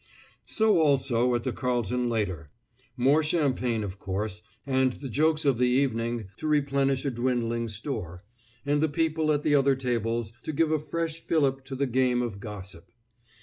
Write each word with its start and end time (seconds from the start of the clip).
So 0.47 0.79
also 0.79 1.35
at 1.35 1.43
the 1.43 1.51
Carlton 1.53 2.09
later; 2.09 2.49
more 2.97 3.21
champagne, 3.23 3.83
of 3.83 3.99
course, 3.99 4.41
and 4.65 4.93
the 4.93 5.09
jokes 5.09 5.45
of 5.45 5.59
the 5.59 5.67
evening 5.67 6.25
to 6.37 6.47
replenish 6.47 7.05
a 7.05 7.11
dwindling 7.11 7.67
store, 7.67 8.23
and 8.65 8.81
the 8.81 8.89
people 8.89 9.31
at 9.31 9.43
the 9.43 9.53
other 9.53 9.75
tables 9.75 10.33
to 10.41 10.53
give 10.53 10.71
a 10.71 10.79
fresh 10.79 11.19
fillip 11.19 11.63
to 11.65 11.75
the 11.75 11.85
game 11.85 12.23
of 12.23 12.39
gossip. 12.39 12.89